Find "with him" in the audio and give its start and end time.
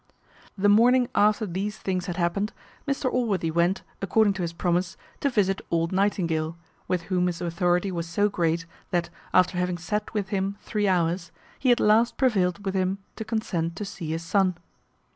10.15-10.57, 12.65-12.97